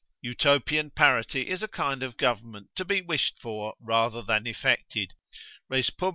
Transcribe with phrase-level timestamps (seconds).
[0.23, 5.13] Utopian parity is a kind of government, to be wished for, rather than effected,
[5.71, 6.09] Respub.